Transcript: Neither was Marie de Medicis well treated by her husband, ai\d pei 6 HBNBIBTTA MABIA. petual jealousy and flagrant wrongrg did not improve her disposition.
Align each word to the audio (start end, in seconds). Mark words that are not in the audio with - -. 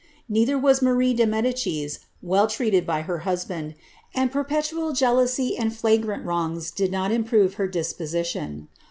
Neither 0.27 0.57
was 0.57 0.81
Marie 0.81 1.13
de 1.13 1.27
Medicis 1.27 1.99
well 2.23 2.47
treated 2.47 2.87
by 2.87 3.03
her 3.03 3.19
husband, 3.19 3.75
ai\d 4.15 4.29
pei 4.29 4.33
6 4.33 4.33
HBNBIBTTA 4.73 4.79
MABIA. 4.79 4.81
petual 4.81 4.97
jealousy 4.97 5.55
and 5.55 5.75
flagrant 5.75 6.25
wrongrg 6.25 6.73
did 6.73 6.91
not 6.91 7.11
improve 7.11 7.53
her 7.61 7.67
disposition. 7.67 8.67